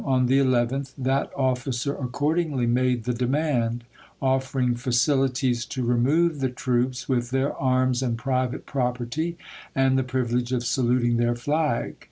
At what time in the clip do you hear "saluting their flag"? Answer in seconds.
10.65-11.97